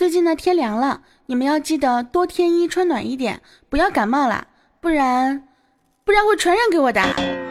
[0.00, 4.46] 最近呢天凉了，你们要记得多添衣穿暖一点，不要感冒了，
[4.80, 5.46] 不然
[6.04, 7.49] 不然会传染给我的。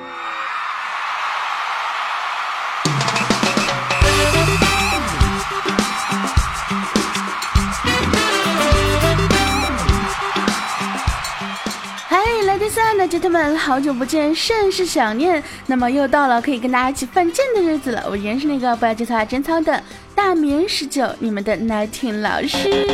[12.70, 15.42] 亲爱的姐姐们，好久不见，甚是想念。
[15.66, 18.06] 那么又到了可以跟大家一起犯贱的日子了。
[18.08, 19.82] 我依然是那个不爱节操爱贞操的
[20.14, 22.88] 大名十九，你们的奶听老师。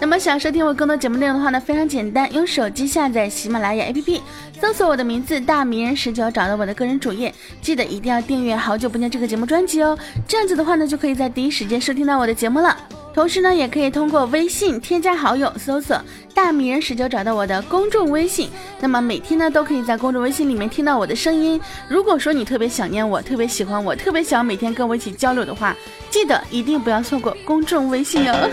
[0.00, 4.20] 那么想收听我更多节目内容的话呢，非常简单，用手机下载喜马拉雅 APP，
[4.60, 8.56] 搜索我的名字大名人十九，找到我的个人主页，记得一定要订阅。
[8.56, 9.96] 好久不见这个节目专辑哦，
[10.26, 12.76] 这样子的话呢，就可以在第一时间收听到我的节目了。
[13.14, 16.00] 同时呢，也可以通过微信添加好友，搜索
[16.32, 18.48] “大迷人十九”，找到我的公众微信。
[18.80, 21.60] 那么每天呢，都可以在公众微信里面听到我的声音。
[21.88, 25.76] 如果说你特别想念我，特别喜欢我，特别想每天跟我一起交流的话，
[26.08, 28.50] 记得一定不要错过公众微信哦。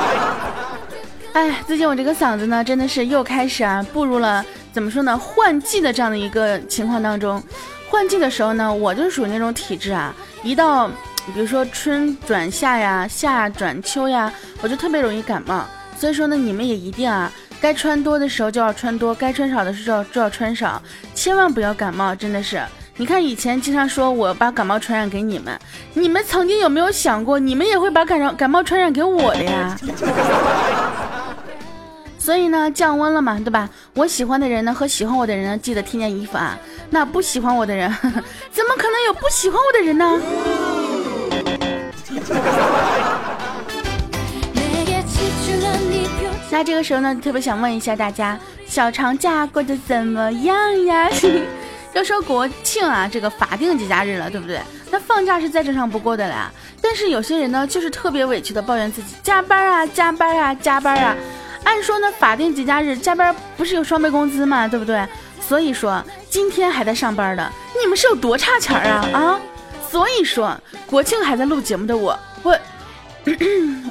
[1.34, 7.42] 哎，最近我这个嗓子呢，真的是又开始啊，步入了怎么说呢，换季的这样的一个情况当中。
[7.90, 10.90] 换季的时候呢，我就属于那种体质啊，一到。
[11.30, 15.64] 比如说春转夏呀，夏转秋呀，我就特别容易感冒。
[15.96, 20.82] 所以说呢，你们也一定啊，该穿多的时候就要穿多，该穿少的时候就要穿少，
[21.14, 22.14] 千万不要感冒。
[22.14, 22.62] 真的是，
[22.96, 25.58] 你看以前经常说我把感冒传染给你们，
[25.92, 29.76] 你们曾经有没有想过，你们也会把感染感冒传染给我的呀？
[32.18, 33.68] 所以呢，降温了嘛，对吧？
[33.94, 36.58] 我喜欢的人呢和喜欢我的人呢，记得添件衣服啊。
[36.90, 37.90] 那不喜欢我的人，
[38.52, 40.79] 怎么可能有不喜欢我的人呢？
[46.52, 51.08] 那这个时候呢，特别想问一下大家，小长假过得怎么样呀？
[51.94, 54.60] 要说国庆啊，这个法定节假日了，对不对？
[54.90, 56.52] 那放假是再正常不过的了。
[56.82, 61.16] 但是有些人呢，就是特别委屈的抱怨自己加班啊，加班啊，加班啊。
[61.64, 64.68] 按说呢，法定节假日加班不是有双倍工资嘛？
[64.68, 65.02] 对不对？
[65.40, 69.40] 所以说今天还在上班的，你们是有多差钱啊啊！
[69.90, 70.56] 所以说，
[70.86, 72.56] 国庆还在录节目的我，我，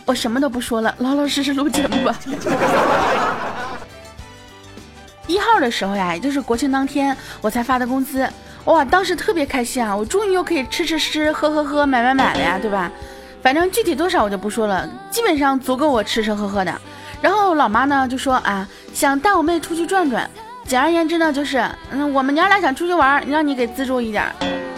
[0.06, 2.18] 我什么都不说了，老老实实录节目吧。
[5.28, 8.28] 一号的时候呀，也就是国庆当天，我才发的工资，
[8.64, 12.90] 哇，当时特别开心啊，我终于又可以吃吃吃，喝喝喝，买买买了呀，对吧？
[13.44, 16.74] 反正具体多少我就不说了，基本上足够我吃吃喝喝的。
[17.22, 20.30] 然后老妈呢就说啊，想带我妹出去转转，
[20.66, 24.26] 简而言之呢就是，嗯，我们娘俩想出去玩，让你给资助一点。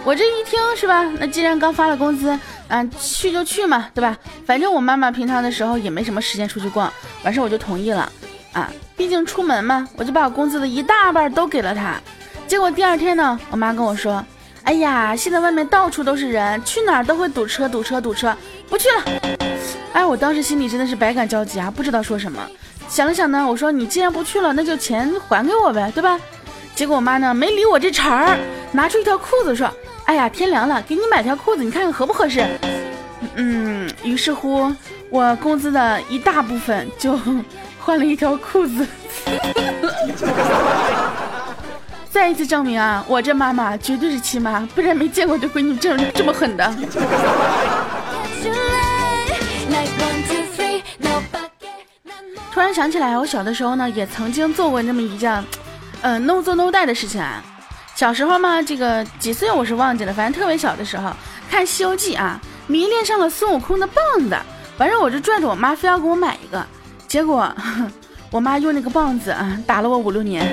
[0.04, 1.04] 我这一听是吧？
[1.20, 2.38] 那既然刚发了工资，
[2.70, 4.18] 嗯，去就去嘛，对吧？
[4.46, 6.92] 反正我妈妈平常的时候也没什么时间出去逛，
[7.24, 8.12] 完事我就同意了。
[8.52, 12.02] 啊，毕竟出门嘛，我就把我工资的一大半都给了她。
[12.48, 14.26] 结果第二天呢，我妈跟我说
[14.64, 18.36] ：“哎呀，现在外面到处都是人，去哪儿都会堵车，堵车，堵车，
[18.68, 19.04] 不去了。”
[19.94, 22.46] 哎，我当时心里真的是百感交集啊，不知道说什么。
[22.90, 26.20] 想了想呢，我说：“你既然不去了，那就钱还给我呗，对吧？”
[26.76, 28.38] 结果我妈呢没理我这茬儿，
[28.72, 29.72] 拿出一条裤子说。
[30.12, 32.46] 哎呀，天凉了，给你买条裤子，你看看合不合适？
[33.36, 34.70] 嗯，于是乎，
[35.10, 37.18] 我工资的一大部分就
[37.80, 38.86] 换了一条裤子。
[42.10, 46.76] 再一次证明啊，我这妈妈绝对是亲妈，不然没见过对闺女这这么狠的。
[52.52, 55.42] 突然想起来，我小的时候呢，也曾经做过那么一件，
[56.02, 57.42] 呃，no 做 no 带的事情啊。
[58.02, 61.14] 小时候嘛，这个几岁我是忘记了，反正特别小的时候
[61.48, 63.96] 看《西游记》啊，迷恋上了孙悟空的棒
[64.28, 64.36] 子，
[64.76, 66.66] 反正我就拽着我妈非要给我买一个，
[67.08, 67.56] 结果
[68.32, 70.52] 我妈用那个棒子啊打了我五六年。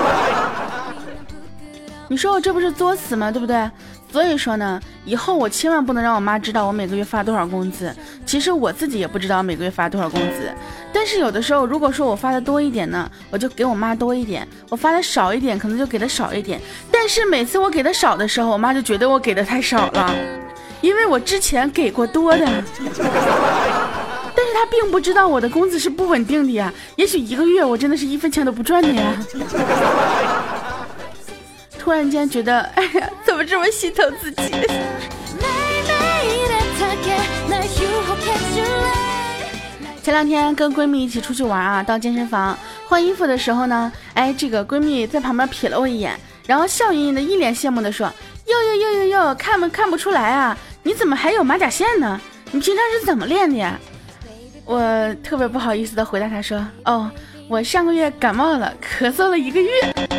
[2.08, 3.30] 你说我这不是作死吗？
[3.30, 3.70] 对不对？
[4.10, 7.94] 所以说呢，以后我千万不能让我妈知道我每个月发多少工资。
[8.24, 10.50] 其实我自己也不知道每个月发多少工资。
[10.92, 16.58] 但是有的时候，如果说我发的多一点呢，我就给我妈多一点；我发的少一点，可能就给的少一点。
[16.90, 20.14] 但是每次我给的少的时候，我妈就觉得我给的太少了，
[20.80, 22.46] 因为我之前给过多的。
[24.34, 29.12] 但是她并不知道我的工资是不稳定的呀，也许一个月我真的是一分钱都不赚的呀。
[31.88, 34.42] 突然间觉得，哎呀，怎么这么心疼自己？
[40.02, 42.54] 前两天跟闺蜜一起出去玩啊，到健身房
[42.86, 46.14] 换衣服的时候呢，哎，这个闺蜜在旁边瞥了我一眼，
[46.46, 48.06] 然后笑盈盈的一脸羡慕的说
[48.44, 50.54] ：“哟哟哟哟哟，看不看不出来啊？
[50.82, 52.20] 你怎么还有马甲线呢？
[52.50, 53.80] 你平常是怎么练的呀？”
[54.66, 54.78] 我
[55.24, 57.10] 特别不好意思的回答她说：“哦。”
[57.48, 59.70] 我上个月感冒了，咳嗽了一个月，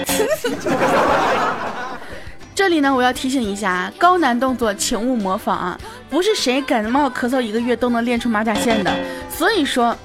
[2.55, 5.79] 这里呢，我要提醒一下啊，高难动作请勿模仿啊！
[6.09, 8.93] 不是谁感冒咳嗽一个月都能练出马甲线的，
[9.29, 9.95] 所以说，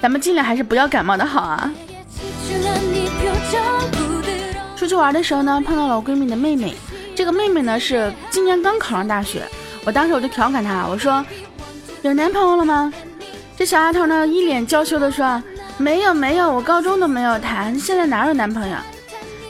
[0.00, 1.68] 咱们尽量还是不要感冒的好啊。
[4.76, 6.74] 出去玩的时候呢，碰到了我闺蜜的妹妹，
[7.14, 9.42] 这个妹妹呢是今年刚考上大学，
[9.84, 11.24] 我当时我就调侃她，我说
[12.02, 12.92] 有男朋友了吗？
[13.56, 15.42] 这小丫头呢一脸娇羞的说
[15.76, 18.76] 没有没有，我高中都没有谈，现在哪有男朋友？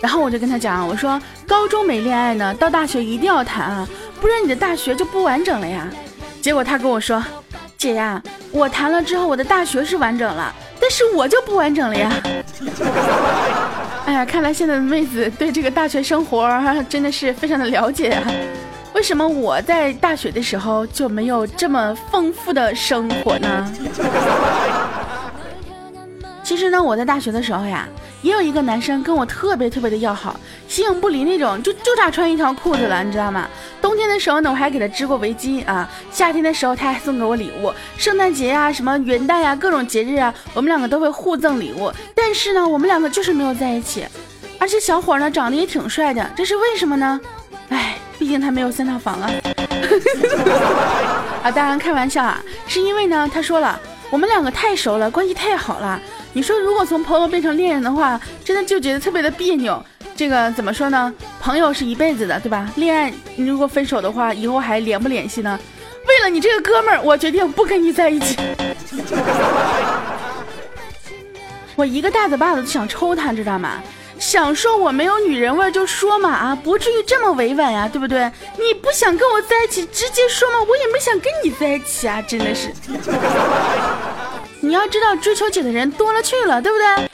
[0.00, 3.88] 然后我就跟他讲，我说高中没恋爱呢，到大学一定要谈啊，
[4.20, 5.86] 不然你的大学就不完整了呀。
[6.40, 7.22] 结果他跟我说，
[7.76, 12.12] 姐呀，我谈了之后我的大学是完整了，但是我就不完整了呀。
[14.06, 16.48] 哎呀，看来现在的妹子对这个大学生活
[16.88, 18.22] 真的是非常的了解啊。
[18.92, 23.72] 为什么我在大学的时候就没有这么丰富的生活呢？
[26.50, 27.86] 其实呢，我在大学的时候呀。
[28.22, 33.48] 也有一个男生跟我特别特别的要好，形影不离那种，就就差穿一条裤子了，你知道吗？
[33.80, 37.72] 冬天的时候呢，我还给他织过围巾啊；夏天的时候，他还送给我礼物。
[37.96, 41.90] 圣诞节呀，什么元旦呀，各种节日啊，我们两个都会互赠礼物。
[42.16, 44.04] 但是呢，我们两个就是没有在一起。
[44.58, 47.20] 而且小伙呢，长得也挺帅的，这是为什么呢？
[47.68, 49.30] 哎，毕竟他没有三套房啊。
[51.44, 53.80] 啊，当然开玩笑啊，是因为呢，他说了，
[54.10, 55.98] 我们两个太熟了，关系太好了。
[56.32, 59.82] 你说如果从朋友变成恋人的话，真的就觉得特别的别扭。
[60.16, 61.12] 这个怎么说呢？
[61.40, 62.70] 朋友是一辈子的，对吧？
[62.76, 65.58] 恋爱你如果分手的话，以后还联不联系呢？
[66.06, 68.36] 为了你这个哥们儿，我决定不跟你在一起。
[71.74, 73.82] 我一个大嘴巴子都想抽他，知道吗？
[74.18, 78.30] 想说我没有女人味就说嘛啊，不至于这么委婉呀，对不对？
[78.58, 82.70] 你不想跟我在一起，直接说嘛，我也没想跟你在一起啊，真的是。
[84.62, 87.08] 你要知道，追求姐的人多了去了，对不对？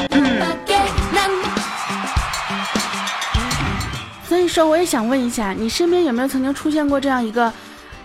[4.29, 7.53] 所以说，我也想问一下，你身边有没有曾经出现过这样一个，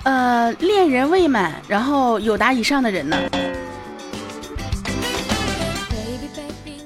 [0.03, 3.17] 呃，恋人未满，然后有达以上的人呢？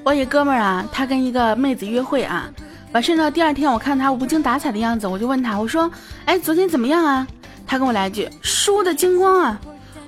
[0.02, 2.48] 我一哥们儿啊，他跟一个妹子约会啊，
[2.92, 5.90] 完事呢，第二天我看他无精打采的样子，我就问他，我说，
[6.24, 7.26] 哎，昨天怎么样啊？
[7.66, 9.60] 他跟我来一句，输的精光啊。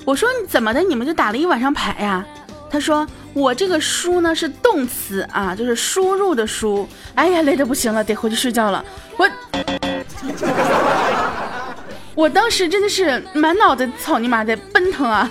[0.04, 0.80] 我说你怎么的？
[0.80, 2.24] 你们就打了一晚上牌呀？
[2.70, 6.86] 他说：“我这个输呢是动词啊，就是输入的输。
[7.14, 8.84] 哎呀，累得不行了，得回去睡觉了。
[9.16, 9.28] 我，
[12.14, 15.30] 我当时真的是满脑子草泥马在奔腾啊！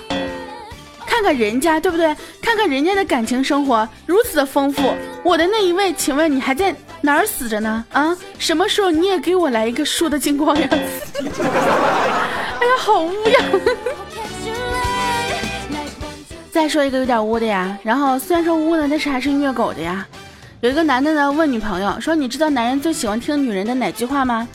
[1.05, 2.15] 看看人家，对不对？
[2.41, 4.93] 看看人家的感情生活如此的丰富，
[5.23, 7.85] 我的那一位，请问你还在哪儿死着呢？
[7.91, 10.67] 啊，什么时候你也给我来一个输的精光呀？
[10.71, 13.39] 哎呀，好污呀！”
[16.57, 20.03] 再说一个有点污的呀，然后虽然说污呢，但是还是虐狗的呀。
[20.61, 24.47] 有一个男的呢问女朋友说：“你知道男人最喜欢听女人的哪句话吗？”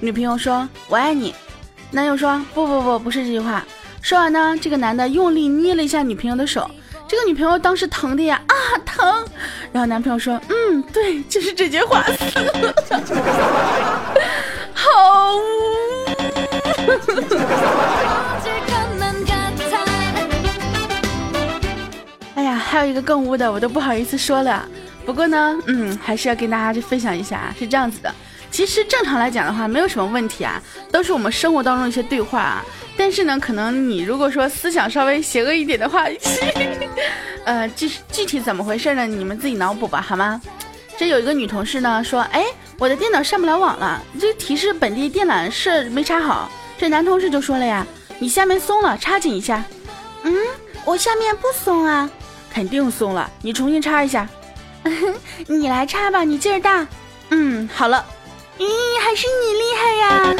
[0.00, 1.34] 女朋友说：“我爱你。”
[1.92, 3.62] 男友说：“不不不，不是这句话。”
[4.00, 6.66] 说完呢，这个男的用力捏了一下女朋友的手，
[7.06, 8.54] 这个女朋友当时疼的呀啊
[8.86, 9.22] 疼。
[9.70, 12.02] 然后男朋友说：“嗯，对，就是这句话。
[14.72, 14.88] ”好
[22.70, 24.64] 还有一个更污的，我都不好意思说了。
[25.04, 28.14] 不过呢，嗯，还是要跟大家去分享一下，是这样子的。
[28.48, 30.62] 其实正常来讲的话，没有什么问题啊，
[30.92, 32.64] 都是我们生活当中一些对话啊。
[32.96, 36.04] 但是呢，可能你如果说思想稍微邪恶一点的话，
[37.44, 39.04] 呃，具具体怎么回事呢？
[39.04, 40.40] 你们自己脑补吧，好吗？
[40.96, 42.44] 这有一个女同事呢说，哎，
[42.78, 46.48] 我的电脑上不了网了，这提示本地电缆是没插好。
[46.78, 47.84] 这男同事就说了呀，
[48.20, 49.64] 你下面松了，插紧一下。
[50.22, 50.32] 嗯，
[50.84, 52.08] 我下面不松啊。
[52.52, 54.28] 肯定松了，你重新插一下。
[55.46, 56.86] 你来插吧，你劲儿大。
[57.30, 58.04] 嗯，好了。
[58.58, 58.66] 咦，
[59.00, 60.34] 还是你厉害呀！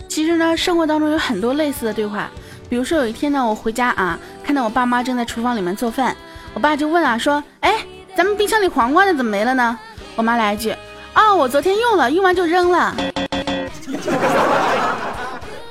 [0.08, 2.28] 其实呢，生活当中有很多类似的对话。
[2.68, 6.16] 比如说有一天呢，我回家啊，看到我爸妈正在厨房里面做饭，
[6.54, 7.84] 我爸就问啊，说：“哎，
[8.16, 9.78] 咱们冰箱里黄瓜呢，怎么没了呢？”
[10.16, 10.74] 我妈来一句
[11.14, 12.96] ：“哦，我昨天用了，用完就扔了。”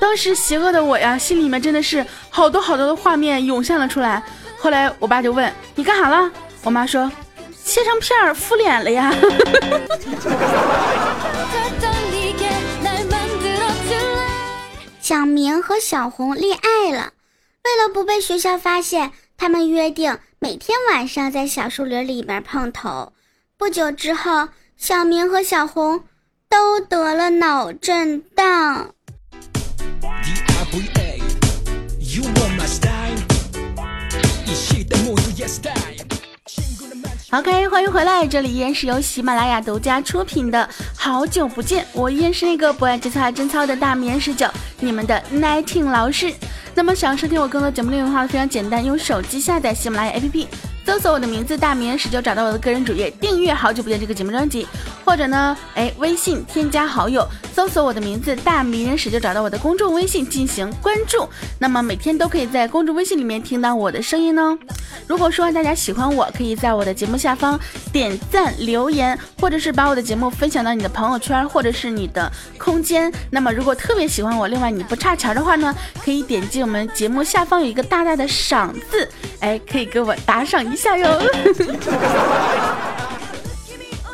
[0.10, 4.24] 当时邪恶的我呀，心里面真的是好多好多的画面涌现了出来。
[4.58, 6.32] 后来我爸就问你干啥了，
[6.64, 7.12] 我妈说
[7.64, 9.14] 切成片敷脸了呀。
[15.00, 17.14] 小明和小红恋爱了，
[17.64, 23.14] 为了不被学校发现，他们约定每天晚上在小树林里面碰头。
[23.60, 26.04] 不久之后，小明和小红。
[26.52, 28.96] 都得了脑震荡。
[37.32, 44.48] OK，欢迎回来，这里依然是由喜马拉雅独家出品的《好久不见》，我依然是那个不爱节操爱贞操的大棉十九，
[44.80, 46.34] 你们的 Nineteen 老师。
[46.74, 50.48] 那么想要收听我更多节目内容的话，非常简单，用手机下载喜马拉雅 APP。
[50.90, 54.68] 搜索我的名字大名十就找到我的个人主页，订阅好久不见这个节目专辑，
[55.06, 61.30] 或者呢，哎，微信添加好友，搜索我的名字大名人史就找到我的公众微信进行关注。
[61.60, 64.58] 那么每天都可以在公众微信里面听到我的声音呢。
[65.06, 67.60] 如果说大家喜欢我，可以在我的节目下方
[67.94, 73.14] 点赞留言，或者是把我的节目分享到你的朋友圈或者是你的空间。
[73.30, 79.08] 那么如果特别喜欢我，另外你不差钱的话呢，可以点击我们节目下方有一个大大的赏字，
[79.40, 80.79] 哎，可以给我打赏一。
[80.80, 81.08] 下油！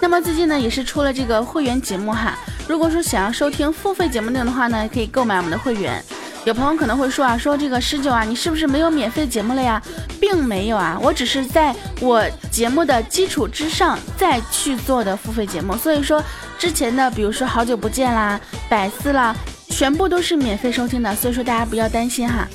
[0.01, 2.35] 那么最近呢，也是出了这个会员节目哈。
[2.67, 6.03] 如果说想要收听付费节目内容的话呢，可以购买我们的会员。
[6.43, 9.81] 有朋友可能会说啊，说这个十九啊，你是不是没有免费节目了呀？
[10.19, 15.75] 并没有啊，我只是在我节目的基础之上再去做的付费节目。
[15.75, 16.23] 所以说
[16.57, 19.35] 之前的，比如说好久不见啦、百思啦，
[19.69, 21.15] 全部都是免费收听的。
[21.15, 22.47] 所以说大家不要担心哈。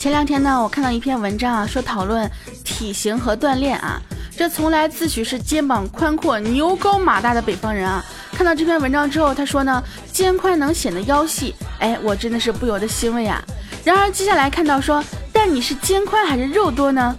[0.00, 2.26] 前两天呢，我看到一篇文章啊，说讨论
[2.64, 4.00] 体型和锻炼啊。
[4.34, 8.02] 这从来自诩是肩膀宽阔、牛高马大的北方人啊，
[8.32, 11.54] 看到这篇文章之后，他说呢，肩宽能显得腰细。
[11.80, 13.44] 哎，我真的是不由得欣慰啊。
[13.84, 15.04] 然而接下来看到说，
[15.34, 17.14] 但你是肩宽还是肉多呢？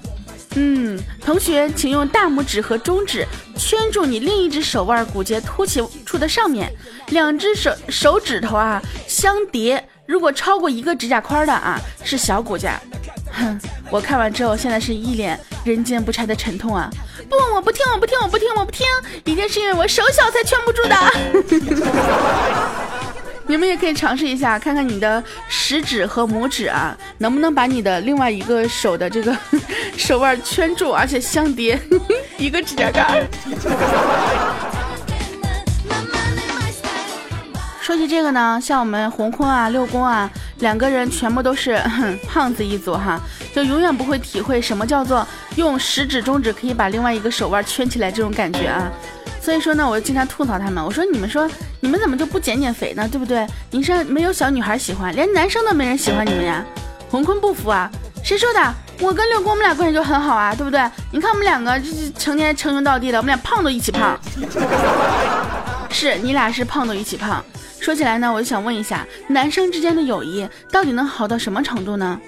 [0.56, 6.74] 嗯，同学，请用大拇指和中指圈住你另一只手腕骨节凸起处的上面，
[7.10, 9.88] 两只手手指头啊相叠。
[10.12, 12.78] 如果超过一个指甲宽的啊，是小骨架。
[13.32, 13.58] 哼，
[13.90, 16.90] 我看完之后，现在是一脸人间不拆的沉痛啊！
[17.30, 18.86] 不，我不听，我不听，我不听，我不听，
[19.24, 20.96] 一定是因为我手小才圈不住的。
[23.48, 29.34] 你们也可以尝试一下，看看你的食指和拇指啊，能不能把你的另外一个手的这个
[29.96, 31.80] 手腕圈住，而且相叠
[32.38, 33.26] 一个指甲盖。
[37.92, 41.78] 说起这个呢，像我们洪坤啊、六公啊两个人全部都是
[42.26, 43.20] 胖子一族哈，
[43.54, 48.90] 就永远不会体会什么叫做用食指、中指可以把另外一个手腕圈起来这种感觉啊。
[49.42, 51.46] 所以说呢，我就经常吐槽他们，我说你们说
[51.82, 53.06] 你们怎么就不减减肥呢？
[53.12, 53.46] 对不对？
[53.72, 56.64] 你说没有小女孩喜欢，连男生都没人喜欢你们呀。
[57.10, 57.92] 洪坤不服啊，
[58.24, 58.74] 谁说的？
[59.02, 60.82] 我跟六公我们俩关系就很好啊，对不对？
[61.12, 64.18] 你看我们两个就是成天称兄道弟的，我们俩胖都一起胖。
[65.92, 67.44] 是你俩是胖都一起胖。
[67.82, 72.22] 说起来呢，我就想问一下，男生之间的友谊到底能好到什么程度呢？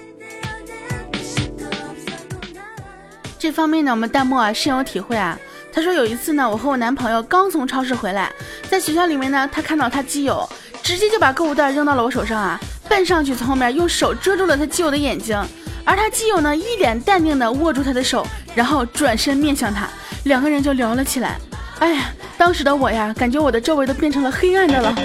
[3.38, 5.38] 这方面呢，我们弹幕啊深有体会啊。
[5.72, 8.32] 他说有一次呢，我和我男朋友刚从超市回来，
[8.68, 10.44] 在学校里面呢，他看到他基友，
[10.82, 12.58] 直接就把购物袋扔到了我手上啊，
[12.88, 15.40] 奔上去从后面用手遮住了他基友的眼睛，
[15.84, 19.88] 而他基友呢一脸淡定的握住他的手，然后转身面向他，
[20.24, 21.38] 两个人就聊了起来。
[21.84, 24.96] 哎呀，当时的我呀，感觉我的周围都变成了黑暗的了。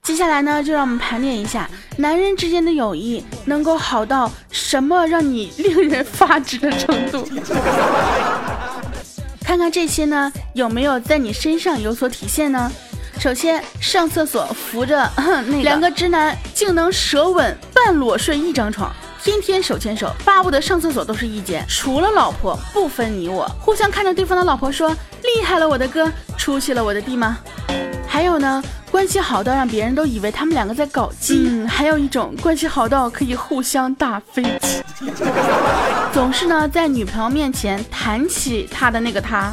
[0.00, 7.28] 接下来呢，就让我们盘点一下男人之间的友谊能够好到什么让你令人发指的程度。
[9.42, 12.70] 看看这些呢，有没有在你身上有所体现呢？
[13.18, 15.10] 首先，上厕所扶着
[15.48, 18.94] 那两个直男竟能舌吻半裸睡一张床。
[19.28, 24.88] 天天手牵手，巴不得上厕所都是一间，除了老婆不分你我，互相看着对方的老婆说
[25.22, 27.36] ：“厉害了，我的哥，出息了，我的弟吗？”
[28.08, 31.46] 还有呢，关系好到让别人都以为他们两个在搞基。
[31.46, 34.82] 嗯，还有一种关系好到可以互相打飞机，
[36.10, 39.52] 总是呢在女朋友面前谈起他的那个他，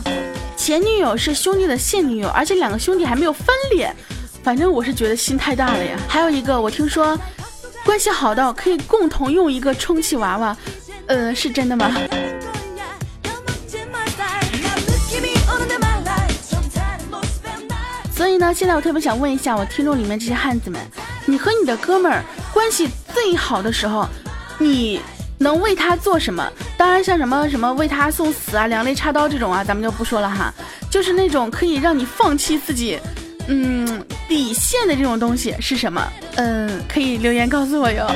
[0.55, 3.93] 前女友是兄弟的现女友，而且两个兄弟还没有翻脸，
[4.41, 5.99] 反正我是觉得心太大了呀。
[6.07, 7.19] 还有一个，我听说。
[7.85, 10.57] 关系好到可以共同用一个充气娃娃，
[11.05, 11.89] 呃，是真的吗？
[18.13, 20.81] 所以呢，现在我特别想问一下我听众里面这些汉子们，
[21.25, 24.07] 你和你的哥们儿关系最好的时候，
[24.57, 24.99] 你
[25.37, 26.51] 能为他做什么？
[26.77, 30.51] 当然，像什么什么为他送死啊、两肋插刀这种啊，咱们就不说了哈。
[30.89, 32.99] 就是那种可以让你放弃自己。
[33.47, 36.01] 嗯，底线的这种东西是什么？
[36.35, 38.07] 嗯，可以留言告诉我哟。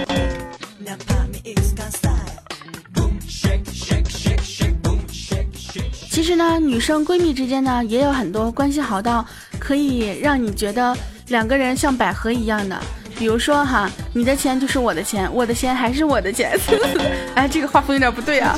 [6.10, 9.26] 其实呢，女生闺蜜之间呢，也有很多关系好到
[9.58, 10.96] 可以让你觉得
[11.28, 12.78] 两个人像百合一样的。
[13.18, 16.58] 比如说哈，你的钱就是我的钱，我的钱还是我的钱。
[17.36, 18.58] 哎，这个画风有点不对啊。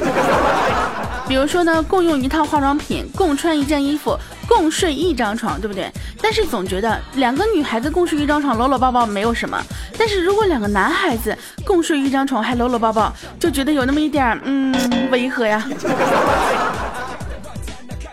[1.28, 4.18] 比如说呢，共用一套化妆品，共穿一件衣服。
[4.54, 5.90] 共睡一张床，对不对？
[6.22, 9.58] 但是总觉得两个女孩子共睡一张床，搂搂抱抱没有什么。
[9.98, 14.76] 但是如果两个男孩子共睡一张床，还搂搂抱抱，就觉得有那么一点嗯
[15.10, 15.66] 违和呀。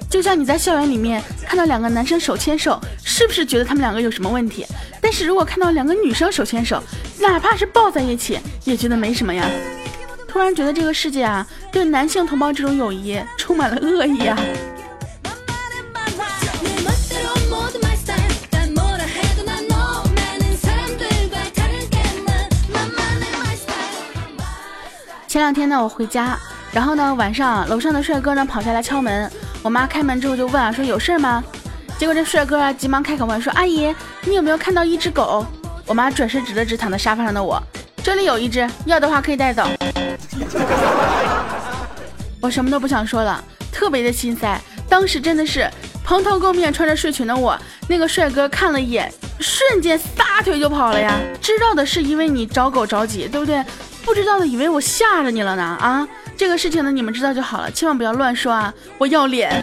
[0.09, 4.65] 就像你在校园里面看到两个男生手牵手，是不是觉得他们两个有什么问题？
[5.03, 6.81] 但是如果看到两个女生手牵手，
[7.19, 9.45] 哪怕是抱在一起，也觉得没什么呀。
[10.29, 14.39] 突然觉得这个世界啊，对男性同胞这种友谊充满了恶意啊。
[25.39, 26.37] 前两天呢，我回家，
[26.73, 29.31] 然后呢，晚上楼上的帅哥呢跑下来敲门，
[29.63, 31.41] 我妈开门之后就问啊，说有事吗？
[31.97, 35.47] 结果这帅哥啊急忙开口问说，阿姨，你有没有看到一只狗？
[35.87, 37.63] 我妈转身指了指躺在沙发上的我，
[38.03, 39.63] 这里有一只，要的话可以带走。
[42.41, 43.41] 我什么都不想说了，
[43.71, 44.61] 特别的心塞。
[44.89, 45.71] 当时真的是
[46.03, 51.15] 蓬头垢面穿着睡裙的我，那个帅哥看了一眼，瞬间撒腿就跑了呀。
[51.41, 53.63] 知道的是因为你找狗着急，对不对？
[54.09, 56.09] 不知道的以为我吓着你了呢啊！
[56.35, 58.73] 这个事情呢，你们知道就好了，千万不要乱说啊！
[58.97, 59.63] 我要脸。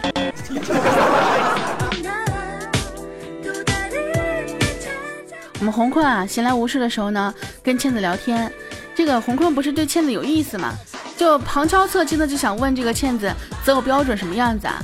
[5.58, 8.50] 我们红坤啊，闲来无事的时候呢，跟倩子聊天。
[8.94, 10.72] 这个红坤不是对倩子有意思吗？
[11.16, 13.28] 就旁敲侧击的就想问这个倩子
[13.64, 14.80] 择偶标准什么样子啊？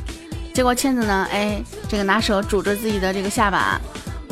[0.52, 3.80] 结果倩子呢，哎，这个拿手拄着自己的这个下巴，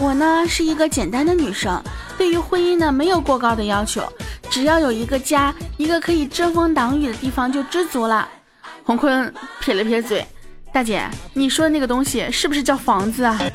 [0.00, 1.78] 我呢是一个简单的女生，
[2.16, 4.02] 对于婚姻呢没有过高的要求。
[4.48, 8.26] 只要有一个家，一个可以遮风挡雨的地方就知足了。
[8.82, 9.30] 洪坤
[9.60, 10.26] 撇了撇嘴，
[10.72, 13.38] 大姐，你说的那个东西是不是叫房子啊？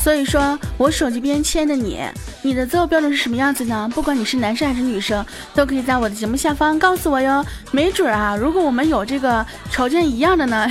[0.00, 2.00] 所以说我手机边亲爱的你，
[2.42, 3.90] 你的择偶标准是什么样子呢？
[3.94, 5.22] 不管你是男生还是女生，
[5.54, 7.44] 都可以在我的节目下方告诉我哟。
[7.70, 10.66] 没准啊，如果我们有这个条件一样的呢，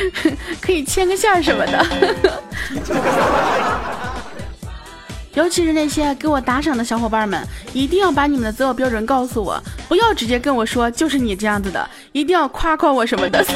[0.60, 1.86] 可以牵个线什么的。
[5.32, 7.42] 尤其是那些给我打赏的小伙伴们，
[7.72, 13.44] 一定要把你们的择偶标准告诉我，不要直接跟我说就是你这样子的，一定要夸夸我什么的。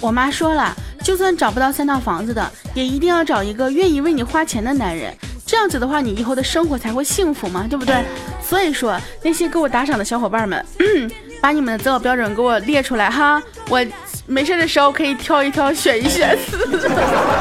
[0.00, 0.74] 我妈说了。
[1.02, 5.14] 就算找不到三套房子的，也一定要找一个愿意为你花钱的男人。
[5.44, 8.02] 这样子的话，你以后的生活才会幸福嘛，对不对？
[8.42, 10.64] 所以说，那些给我打赏的小伙伴们，
[11.42, 13.84] 把你们的择偶标准给我列出来哈，我
[14.26, 16.38] 没事的时候可以挑一挑，选一选，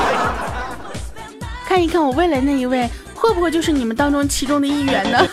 [1.66, 5.26] 看一看我未来那一位会不会就是你们当中其中的一员呢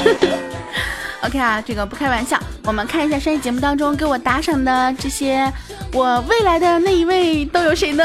[1.23, 2.39] ？OK 啊，这个不开玩笑。
[2.65, 5.53] 我们看一下上期节目当中给我打赏的这些，
[5.93, 8.05] 我未来的那一位都有谁呢？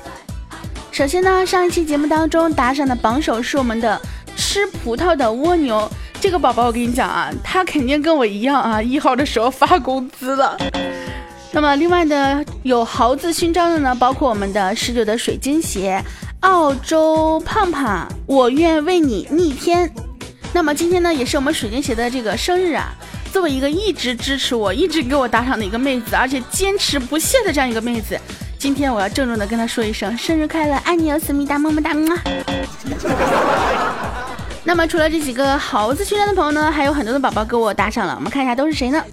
[0.90, 4.00] 首先呢，上一期节目当中打赏的榜首是我们的
[4.34, 5.88] 吃葡萄的蜗牛。
[6.18, 10.56] 这个宝宝，我跟你讲啊，他肯定跟我一样啊，一号的时候发工资了。
[11.52, 16.02] 那么另外的有豪字勋章的呢，包括我们的十九的水晶鞋、
[16.40, 19.92] 澳洲胖胖，我愿为你逆天。
[20.56, 22.90] 那么今天呢，也是我们水晶鞋的这个生日啊。
[23.30, 28.18] 作为一个一直支持我、一直给我打赏的一个妹子，而且坚持不懈的这样一个妹子，
[28.58, 31.92] 今天我要郑重的跟她说一声生日快乐，爱你哦，思密达，么么哒。
[34.64, 39.04] 那么除了这几个猴子勋章的朋友呢，还有很多的宝宝给我打赏了，我们看一下都是谁呢？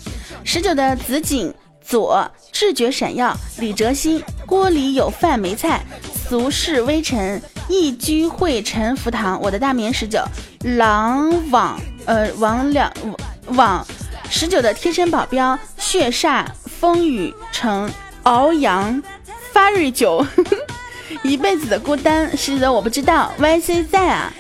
[0.46, 1.54] 十九的紫锦
[1.86, 5.84] 左，智觉闪耀，李哲新，锅里有饭没菜，
[6.30, 7.42] 俗世微尘。
[7.68, 10.20] 一居会陈福堂，我的大名十九，
[10.78, 12.92] 狼网呃王两
[13.48, 13.86] 网
[14.30, 17.90] 十九的贴身保镖，血煞风雨城
[18.24, 19.02] 熬阳
[19.52, 20.26] 发瑞九，
[21.24, 24.34] 一辈子的孤单十九的我不知道，YC 在啊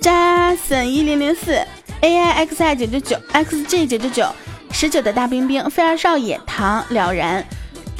[0.00, 1.60] ，，Jason 一零零四
[2.00, 4.26] ，AIXI 九九九，XG 九九九，
[4.70, 7.44] 十九的大冰冰，飞儿少爷唐了然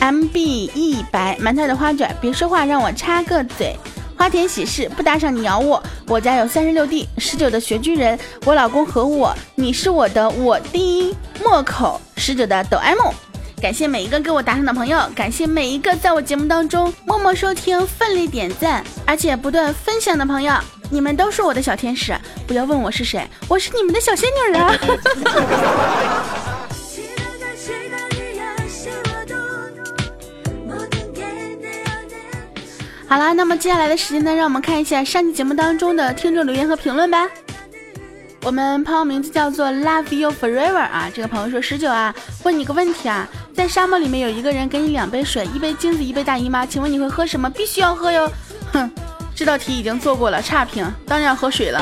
[0.01, 3.77] ，MB 一白，馒头的花卷，别说话，让我插个嘴。
[4.17, 12.97] 花田喜事不打赏你咬我，我家有三十六弟，十九的学居人，我老公和我，你是我的我的莫口，十九的抖 M，
[13.61, 20.55] 感谢每一个给我打赏的朋友，感谢每一个在我节目当中默默收听、奋力点赞，而且不断分享的朋友，
[20.91, 24.75] 你们都是我的小天使，不要问我是谁，我是你们的小仙女啊！
[33.07, 37.29] 好了，那么接下来的时间呢，让我们看一下上期节目当中的听众留言和评论吧。
[38.43, 47.49] 我们朋友名字叫做 Love You Forever 啊，这个朋友说十九啊，问你个问题啊，在沙漠里面有一个人给你两杯水，一杯精子，一杯大姨妈，请问你会喝什么？
[47.49, 48.31] 必须要喝哟。
[48.73, 48.91] 哼，
[49.35, 51.81] 这道题已经做过了，差评，当然要喝水了。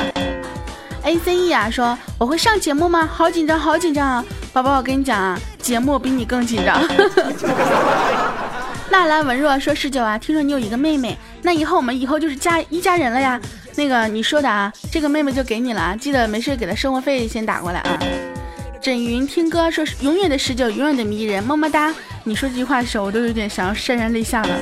[1.03, 3.09] A C E 啊，说我会上节目吗？
[3.11, 4.23] 好紧张，好紧张啊！
[4.53, 6.81] 宝宝，我跟你讲啊，节目比你更紧张。
[8.93, 13.41] 纳兰文若说十九啊，听说你有一个妹妹，那以后我们以后就是家一家人了呀。
[13.73, 17.99] 那个你说的啊，这个妹妹就给你了啊，记得没事给她生活费先打过来啊。
[18.79, 21.91] 枕云听歌说永远的十九，永远的迷人，么么哒。
[22.23, 24.55] 你说这句话的时候，我都有点想要潸然泪下了。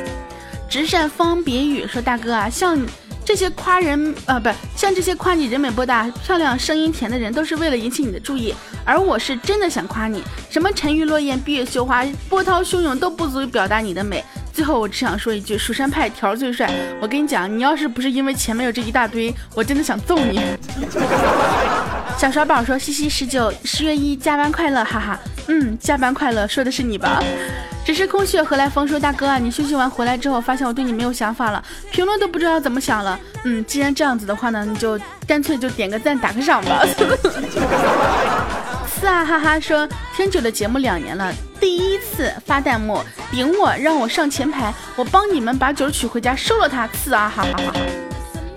[0.70, 2.80] 直善方别语说大哥啊，像。
[3.24, 8.54] 这些夸人啊，不像这些夸你人美波大、漂亮、声音甜的人，都是为了引起你的注意。
[8.84, 14.24] 而我是真的想夸你，什么沉鱼落雁、闭月羞花、波涛汹涌，都不足以表达你的美。
[14.52, 16.70] 最后，我只想说一句：蜀山派条最帅。
[17.00, 20.42] 我跟你讲，你要是不是因为前面有这一大堆，我真的想揍你。
[22.18, 25.20] 小耍宝说：西西十九十月一加班快乐，哈哈。
[25.48, 27.24] 嗯，加班快乐，说的是你吧？
[27.84, 28.88] 只是空穴何来风？
[28.88, 33.20] 说大哥啊，你休息完回来之后，发现我对你没有想法了，评论都不知道怎么想了。
[33.44, 36.86] 嗯，既然这样子的话呢，你就干脆就点个赞，打个赏吧。
[39.00, 46.88] 是啊，哈哈，说听久的节目两年了，第一次发弹幕顶我，让我上前排，我帮你们把酒取回家，收了他。
[46.90, 47.80] 次啊，哈哈哈哈。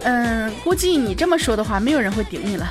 [0.03, 2.67] 嗯，估计你这么说的话，没有人会顶你了。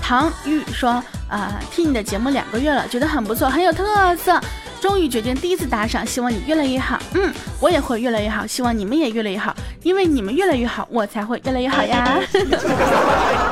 [0.00, 4.40] 唐玉说啊，听你的节目两个月了，觉得很不错，很有特色。
[4.82, 6.98] 终于决定第一次打赏，希望你越来越好。
[7.14, 12.18] 嗯，我也会越来越好，希望你们也越来越好，因为你们越来越好，我才会越来越好呀。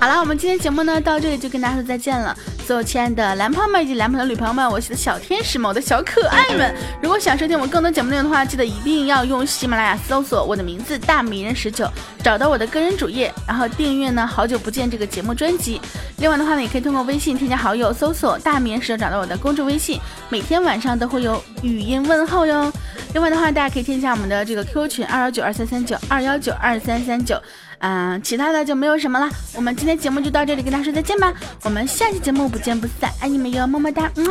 [0.00, 2.34] 好了，我们今天节目呢到这里就跟大家说再见了。
[2.66, 6.74] 所有亲爱的男朋友们以及男朋的女朋友们，我是小天使们，我的小可爱们。
[7.02, 11.86] 如果想收听我更多节目内容的话，记得一定要用喜马拉雅搜索我的名字大迷人十九，
[12.24, 15.78] 找到我的个人主页，然后订阅呢好久不见这个节目专辑。
[16.16, 22.72] 另外的话呢，也可以通过微信添加好友，搜索大迷人十九，找到我的公众微信，每天晚上都会有语音问候哟。
[23.12, 27.38] 另外的话，大家可以添加我们的这个 QQ 群二幺九二三三九二幺九二三三九。
[27.80, 29.28] 嗯，其他的就没有什么了。
[29.54, 31.34] 我们今天节目就到这里，跟大家说再见吧。
[31.64, 34.10] 我们下期节目不见不散，爱你们哟，么么哒。
[34.16, 34.26] 嗯。